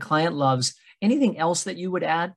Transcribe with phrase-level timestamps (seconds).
[0.00, 0.74] client loves.
[1.02, 2.34] Anything else that you would add?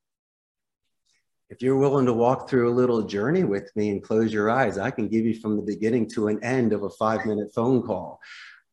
[1.50, 4.78] If you're willing to walk through a little journey with me and close your eyes,
[4.78, 7.84] I can give you from the beginning to an end of a five minute phone
[7.84, 8.20] call.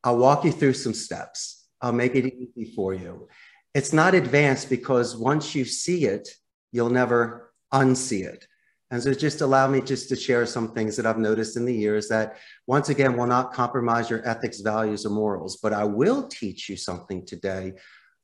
[0.03, 1.67] I'll walk you through some steps.
[1.81, 3.27] I'll make it easy for you.
[3.73, 6.27] It's not advanced because once you see it,
[6.71, 8.47] you'll never unsee it.
[8.89, 11.73] And so just allow me just to share some things that I've noticed in the
[11.73, 12.37] years that
[12.67, 16.75] once again will not compromise your ethics, values, or morals, but I will teach you
[16.75, 17.73] something today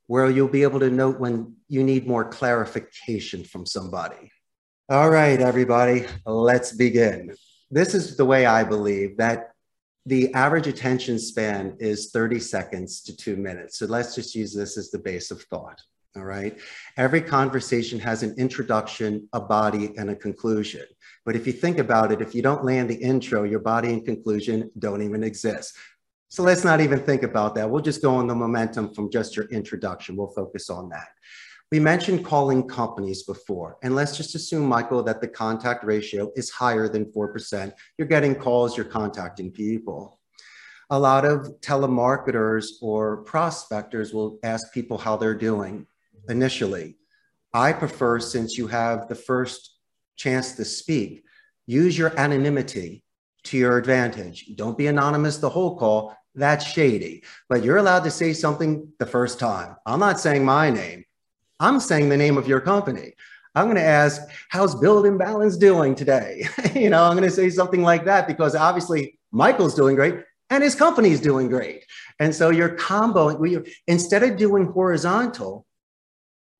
[0.08, 4.32] where you'll be able to note when you need more clarification from somebody.
[4.89, 7.36] All right, everybody, let's begin.
[7.70, 9.52] This is the way I believe that
[10.06, 13.78] the average attention span is 30 seconds to two minutes.
[13.78, 15.82] So let's just use this as the base of thought.
[16.16, 16.58] All right.
[16.96, 20.86] Every conversation has an introduction, a body, and a conclusion.
[21.25, 24.05] But if you think about it, if you don't land the intro, your body and
[24.05, 25.75] conclusion don't even exist.
[26.30, 27.70] So let's not even think about that.
[27.70, 30.16] We'll just go on the momentum from just your introduction.
[30.16, 31.08] We'll focus on that.
[31.72, 36.50] We mentioned calling companies before, and let's just assume, Michael, that the contact ratio is
[36.50, 37.73] higher than 4%.
[37.97, 40.19] You're getting calls, you're contacting people.
[40.89, 45.86] A lot of telemarketers or prospectors will ask people how they're doing
[46.30, 46.97] initially.
[47.53, 49.75] I prefer, since you have the first
[50.16, 51.23] chance to speak,
[51.66, 53.03] use your anonymity
[53.43, 54.55] to your advantage.
[54.55, 56.16] Don't be anonymous the whole call.
[56.35, 57.23] That's shady.
[57.49, 59.75] But you're allowed to say something the first time.
[59.85, 61.05] I'm not saying my name.
[61.59, 63.13] I'm saying the name of your company.
[63.55, 66.47] I'm going to ask, how's Build and Balance doing today?
[66.75, 70.19] you know, I'm going to say something like that because obviously Michael's doing great
[70.51, 71.85] and his company's doing great.
[72.19, 75.66] And so you're comboing, instead of doing horizontal,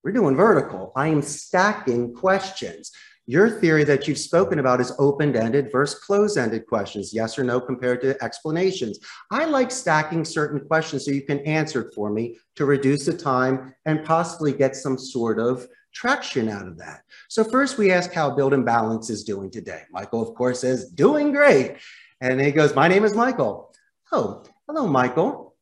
[0.02, 0.92] we're doing vertical.
[0.96, 2.92] I am stacking questions.
[3.30, 8.00] Your theory that you've spoken about is open-ended versus closed-ended questions, yes or no compared
[8.00, 8.98] to explanations.
[9.30, 13.12] I like stacking certain questions so you can answer it for me to reduce the
[13.12, 17.02] time and possibly get some sort of traction out of that.
[17.28, 19.82] So first we ask how Build and Balance is doing today.
[19.90, 21.76] Michael, of course, says, doing great.
[22.22, 23.74] And he goes, my name is Michael.
[24.10, 25.54] Oh, hello, Michael.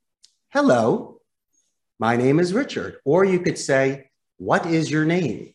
[0.51, 1.21] Hello,
[1.99, 2.99] my name is Richard.
[3.05, 5.53] Or you could say, what is your name?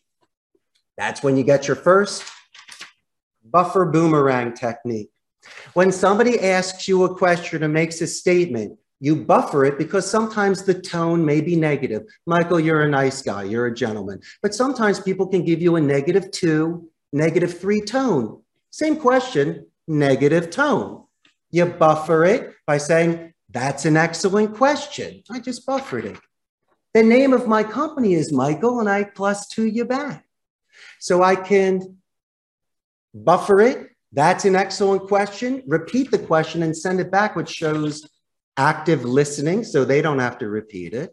[0.96, 2.24] That's when you get your first
[3.44, 5.10] buffer boomerang technique.
[5.74, 10.62] When somebody asks you a question or makes a statement, you buffer it because sometimes
[10.62, 12.02] the tone may be negative.
[12.26, 14.20] Michael, you're a nice guy, you're a gentleman.
[14.42, 18.40] But sometimes people can give you a negative two, negative three tone.
[18.70, 21.04] Same question, negative tone.
[21.50, 25.22] You buffer it by saying, that's an excellent question.
[25.30, 26.16] I just buffered it.
[26.94, 30.24] The name of my company is Michael, and I plus two you back.
[31.02, 31.96] So I can
[33.12, 33.88] buffer it.
[34.12, 35.64] That's an excellent question.
[35.66, 38.08] Repeat the question and send it back, which shows
[38.56, 41.10] active listening, so they don't have to repeat it.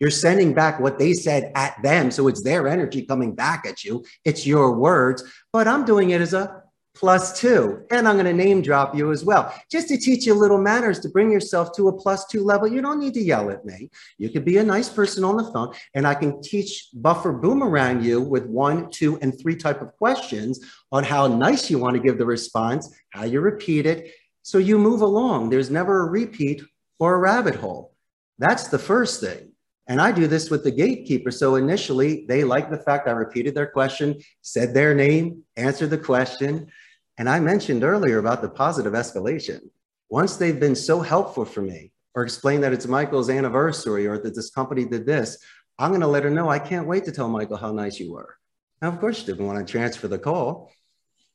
[0.00, 3.84] You're sending back what they said at them, so it's their energy coming back at
[3.84, 4.02] you.
[4.24, 6.61] It's your words, but I'm doing it as a
[6.94, 7.84] plus two.
[7.90, 11.00] And I'm going to name drop you as well, just to teach you little manners
[11.00, 12.68] to bring yourself to a plus two level.
[12.68, 13.90] You don't need to yell at me.
[14.18, 18.02] You could be a nice person on the phone, and I can teach buffer boomerang
[18.02, 20.60] you with one, two, and three type of questions
[20.90, 24.12] on how nice you want to give the response, how you repeat it.
[24.42, 25.50] So you move along.
[25.50, 26.62] There's never a repeat
[26.98, 27.94] or a rabbit hole.
[28.38, 29.52] That's the first thing.
[29.88, 31.30] And I do this with the gatekeeper.
[31.30, 35.98] So initially, they like the fact I repeated their question, said their name, answered the
[35.98, 36.68] question.
[37.22, 39.60] And I mentioned earlier about the positive escalation.
[40.10, 44.34] Once they've been so helpful for me, or explain that it's Michael's anniversary, or that
[44.34, 45.38] this company did this,
[45.78, 48.12] I'm going to let her know I can't wait to tell Michael how nice you
[48.12, 48.34] were.
[48.80, 50.72] Now, of course, you didn't want to transfer the call.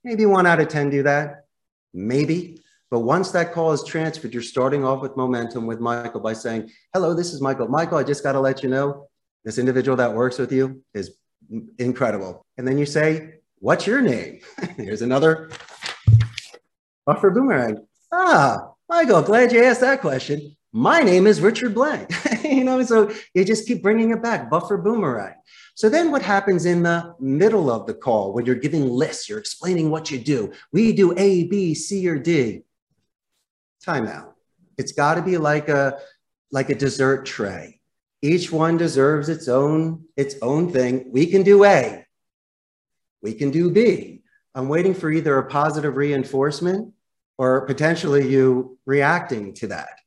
[0.03, 1.46] Maybe one out of 10 do that.
[1.94, 2.62] Maybe.
[2.92, 6.69] But once that call is transferred, you're starting off with momentum with Michael by saying,
[6.94, 7.69] Hello, this is Michael.
[7.69, 9.08] Michael, I just got to let you know
[9.46, 11.16] this individual that works with you is
[11.80, 12.46] incredible.
[12.58, 14.42] And then you say, What's your name?
[14.75, 15.50] Here's another
[17.07, 17.88] buffer boomerang.
[18.12, 20.56] Ah, Michael, glad you asked that question.
[20.73, 22.12] My name is Richard Blank.
[22.44, 25.34] you know, so you just keep bringing it back, buffer boomerang.
[25.74, 29.39] So then what happens in the middle of the call when you're giving lists, you're
[29.39, 30.51] explaining what you do.
[30.74, 32.63] We do A, B, C, or D
[33.86, 34.33] timeout.
[34.77, 36.00] It's got to be like a
[36.51, 37.80] like a dessert tray.
[38.21, 41.09] Each one deserves its own its own thing.
[41.12, 42.06] We can do A.
[43.21, 44.24] We can do B.
[44.54, 46.94] I'm waiting for either a positive reinforcement
[47.38, 50.00] or potentially you reacting to that.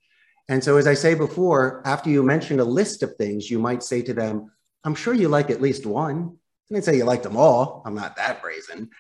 [0.49, 3.83] And so, as I say before, after you mention a list of things, you might
[3.83, 4.51] say to them,
[4.83, 6.37] I'm sure you like at least one.
[6.71, 7.83] I didn't say you like them all.
[7.85, 8.91] I'm not that brazen.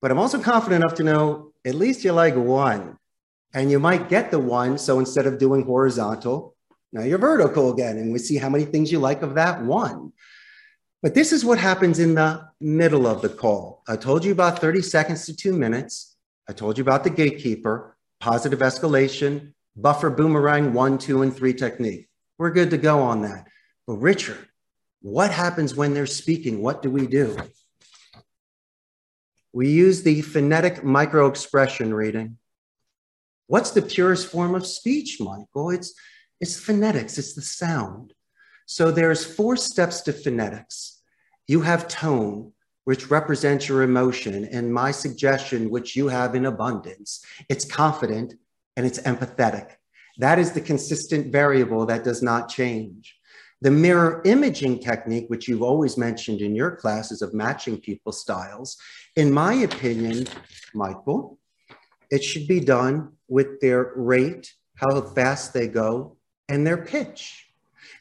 [0.00, 2.98] But I'm also confident enough to know at least you like one
[3.54, 4.78] and you might get the one.
[4.78, 6.54] So instead of doing horizontal,
[6.92, 10.12] Now you're vertical again, and we see how many things you like of that one.
[11.02, 13.82] But this is what happens in the middle of the call.
[13.86, 16.07] I told you about 30 seconds to two minutes.
[16.48, 22.08] I told you about the gatekeeper, positive escalation, buffer boomerang one, two, and three technique.
[22.38, 23.46] We're good to go on that.
[23.86, 24.48] But Richard,
[25.02, 26.62] what happens when they're speaking?
[26.62, 27.36] What do we do?
[29.52, 32.38] We use the phonetic microexpression reading.
[33.46, 35.70] What's the purest form of speech, Michael?
[35.70, 35.94] It's,
[36.40, 38.12] it's phonetics, it's the sound.
[38.66, 41.00] So there's four steps to phonetics.
[41.46, 42.52] You have tone,
[42.88, 47.22] which represents your emotion, and my suggestion, which you have in abundance.
[47.50, 48.32] It's confident
[48.78, 49.72] and it's empathetic.
[50.16, 53.14] That is the consistent variable that does not change.
[53.60, 58.78] The mirror imaging technique, which you've always mentioned in your classes of matching people's styles,
[59.16, 60.26] in my opinion,
[60.72, 61.38] Michael,
[62.10, 66.16] it should be done with their rate, how fast they go,
[66.48, 67.50] and their pitch.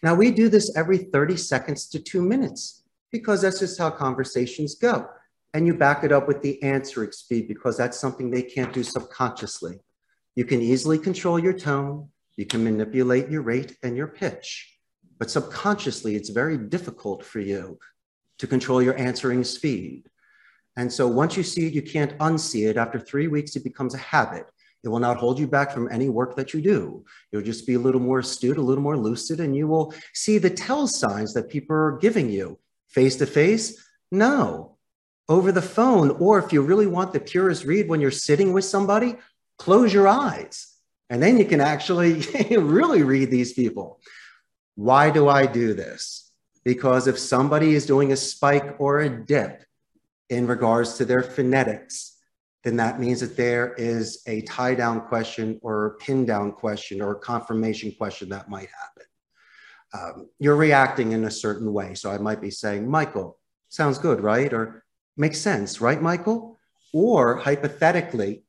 [0.02, 4.76] Now, we do this every 30 seconds to two minutes because that's just how conversations
[4.76, 5.08] go.
[5.54, 8.84] And you back it up with the answering speed because that's something they can't do
[8.84, 9.80] subconsciously.
[10.36, 14.78] You can easily control your tone, you can manipulate your rate and your pitch,
[15.18, 17.80] but subconsciously, it's very difficult for you
[18.40, 20.04] to control your answering speed.
[20.76, 22.78] And so once you see it, you can't unsee it.
[22.78, 24.46] After three weeks, it becomes a habit.
[24.84, 27.04] It will not hold you back from any work that you do.
[27.32, 30.38] You'll just be a little more astute, a little more lucid, and you will see
[30.38, 32.60] the tell signs that people are giving you.
[32.88, 33.84] Face to face?
[34.12, 34.78] No.
[35.30, 38.66] Over the phone, or if you really want the purest read when you're sitting with
[38.66, 39.16] somebody,
[39.58, 40.74] close your eyes.
[41.10, 42.22] And then you can actually
[42.58, 44.00] really read these people.
[44.76, 46.32] Why do I do this?
[46.64, 49.64] Because if somebody is doing a spike or a dip
[50.30, 52.18] in regards to their phonetics,
[52.64, 57.02] then that means that there is a tie down question or a pin down question
[57.02, 59.07] or a confirmation question that might happen.
[59.98, 61.94] Um, you're reacting in a certain way.
[61.94, 63.40] So I might be saying, Michael,
[63.70, 64.52] sounds good, right?
[64.54, 64.84] Or
[65.16, 66.58] makes sense, right, Michael?
[66.94, 68.44] Or hypothetically,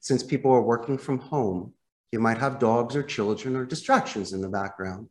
[0.00, 1.72] since people are working from home,
[2.12, 5.08] you might have dogs or children or distractions in the background.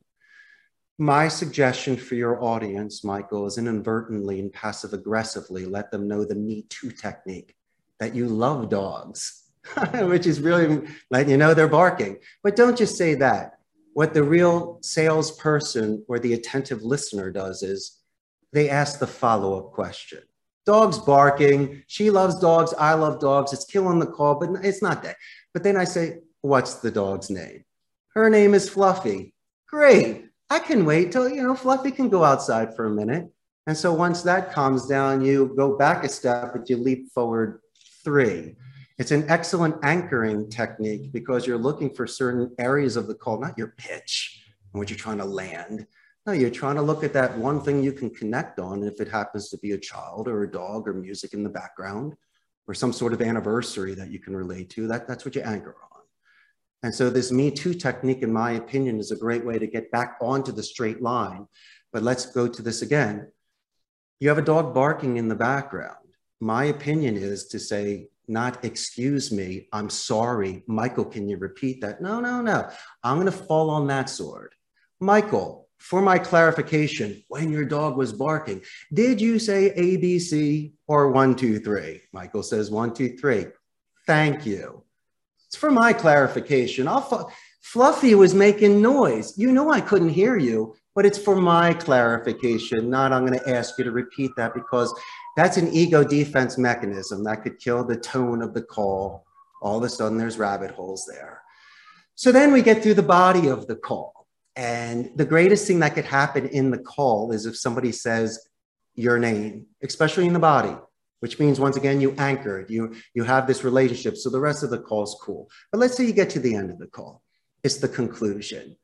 [0.98, 6.34] My suggestion for your audience, Michael, is inadvertently and passive aggressively let them know the
[6.34, 7.56] Me Too technique
[8.00, 9.44] that you love dogs,
[9.94, 12.18] which is really letting you know they're barking.
[12.44, 13.57] But don't just say that.
[13.98, 17.98] What the real salesperson or the attentive listener does is
[18.54, 20.20] they ask the follow up question.
[20.68, 21.82] Dog's barking.
[21.88, 22.76] She loves dogs.
[22.78, 23.54] I love dogs.
[23.54, 25.16] It's killing the call, but it's not that.
[25.52, 27.64] But then I say, What's the dog's name?
[28.14, 29.34] Her name is Fluffy.
[29.68, 30.26] Great.
[30.52, 33.28] I can wait till, you know, Fluffy can go outside for a minute.
[33.66, 37.62] And so once that calms down, you go back a step, but you leap forward
[38.04, 38.58] three.
[38.98, 43.58] It's an excellent anchoring technique because you're looking for certain areas of the call, not
[43.58, 45.86] your pitch and what you're trying to land.
[46.26, 48.84] No, you're trying to look at that one thing you can connect on.
[48.84, 52.16] If it happens to be a child or a dog or music in the background
[52.68, 55.76] or some sort of anniversary that you can relate to, that, that's what you anchor
[55.94, 56.02] on.
[56.82, 59.92] And so this Me Too technique, in my opinion, is a great way to get
[59.92, 61.48] back onto the straight line.
[61.94, 63.32] But let's go to this again.
[64.20, 66.08] You have a dog barking in the background
[66.40, 70.64] my opinion is to say, not excuse me, I'm sorry.
[70.68, 72.02] Michael, can you repeat that?
[72.02, 72.70] No, no, no.
[73.04, 74.54] I'm going to fall on that sword.
[75.00, 78.62] Michael, for my clarification, when your dog was barking,
[78.94, 82.02] did you say ABC or one, two, three?
[82.12, 83.46] Michael says one, two, three.
[84.06, 84.84] Thank you.
[85.48, 86.88] It's for my clarification.
[86.88, 87.32] I'll
[87.62, 89.38] Fluffy was making noise.
[89.38, 93.50] You know I couldn't hear you, but it's for my clarification, not I'm going to
[93.50, 94.94] ask you to repeat that because
[95.38, 99.24] that's an ego defense mechanism that could kill the tone of the call.
[99.62, 101.44] All of a sudden, there's rabbit holes there.
[102.16, 104.28] So then we get through the body of the call.
[104.56, 108.50] And the greatest thing that could happen in the call is if somebody says
[108.96, 110.76] your name, especially in the body,
[111.20, 114.18] which means once again, you anchor it, you, you have this relationship.
[114.18, 115.48] So the rest of the call is cool.
[115.72, 117.22] But let's say you get to the end of the call,
[117.64, 118.76] it's the conclusion.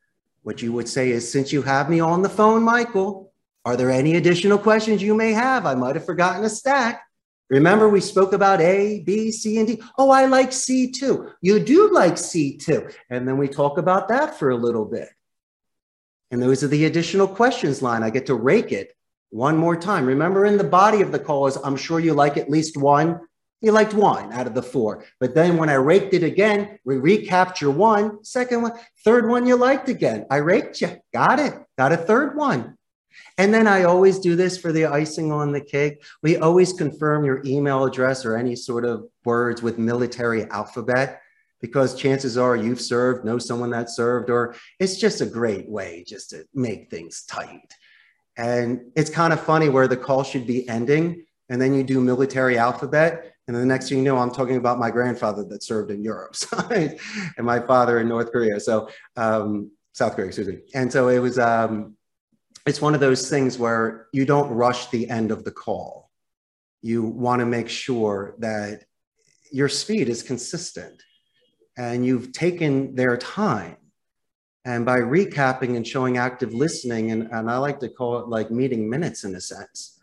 [0.44, 3.33] What you would say is, since you have me on the phone, Michael,
[3.66, 5.66] are there any additional questions you may have?
[5.66, 7.04] I might have forgotten a stack.
[7.50, 9.82] Remember, we spoke about A, B, C, and D.
[9.98, 11.30] Oh, I like C too.
[11.42, 12.90] You do like C too.
[13.10, 15.10] And then we talk about that for a little bit.
[16.32, 18.02] And those are the additional questions line.
[18.02, 18.96] I get to rake it
[19.30, 20.06] one more time.
[20.06, 23.20] Remember, in the body of the call is I'm sure you like at least one.
[23.62, 25.06] You liked one out of the four.
[25.20, 28.74] But then when I raked it again, we recapture one, second one,
[29.06, 30.26] third one you liked again.
[30.30, 30.98] I raked you.
[31.14, 31.54] Got it.
[31.78, 32.78] Got a third one.
[33.38, 36.04] And then I always do this for the icing on the cake.
[36.22, 41.22] We always confirm your email address or any sort of words with military alphabet
[41.62, 46.04] because chances are you've served, know someone that served, or it's just a great way
[46.06, 47.74] just to make things tight.
[48.36, 52.02] And it's kind of funny where the call should be ending, and then you do
[52.02, 55.92] military alphabet, and the next thing you know, I'm talking about my grandfather that served
[55.92, 56.36] in Europe
[56.70, 56.98] and
[57.40, 58.60] my father in North Korea.
[58.60, 60.60] So, um, South Korea, excuse me.
[60.74, 61.96] And so it was, um,
[62.66, 66.10] it's one of those things where you don't rush the end of the call.
[66.82, 68.84] You want to make sure that
[69.52, 71.04] your speed is consistent
[71.78, 73.78] and you've taken their time.
[74.66, 78.50] And by recapping and showing active listening, and, and I like to call it like
[78.50, 80.00] meeting minutes in a sense,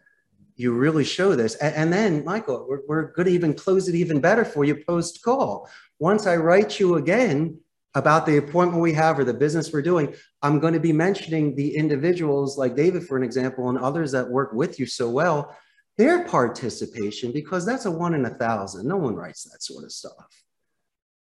[0.57, 1.55] you really show this.
[1.55, 4.85] And, and then, Michael, we're, we're going to even close it even better for you
[4.85, 5.69] post call.
[5.99, 7.59] Once I write you again
[7.95, 11.55] about the appointment we have or the business we're doing, I'm going to be mentioning
[11.55, 15.57] the individuals like David, for an example, and others that work with you so well,
[15.99, 18.87] their participation, because that's a one in a thousand.
[18.87, 20.43] No one writes that sort of stuff.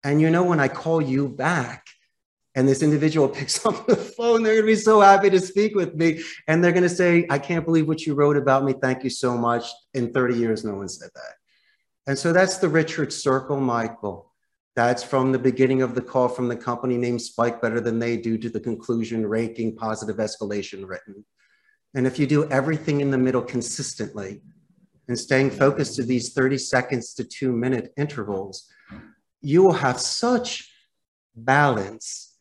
[0.03, 1.87] And you know, when I call you back,
[2.55, 5.75] and this individual picks up the phone, they're going to be so happy to speak
[5.75, 6.23] with me.
[6.47, 8.75] And they're going to say, I can't believe what you wrote about me.
[8.81, 9.67] Thank you so much.
[9.93, 11.35] In 30 years, no one said that.
[12.07, 14.31] And so that's the Richard Circle, Michael.
[14.77, 18.17] That's from the beginning of the call from the company named Spike Better Than They
[18.17, 21.25] Do to the conclusion, ranking positive escalation written.
[21.95, 24.43] And if you do everything in the middle consistently
[25.07, 28.69] and staying focused to these 30 seconds to two minute intervals,
[29.41, 30.73] you will have such
[31.37, 32.35] balance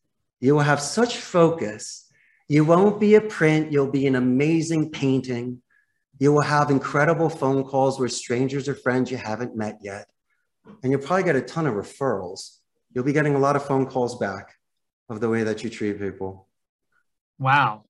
[0.44, 2.12] you will have such focus.
[2.50, 5.62] You won't be a print, you'll be an amazing painting.
[6.20, 10.06] You will have incredible phone calls with strangers or friends you haven't met yet.
[10.82, 12.58] And you'll probably get a ton of referrals.
[12.94, 14.56] You'll be getting a lot of phone calls back
[15.10, 16.48] of the way that you treat people.
[17.40, 17.82] Wow.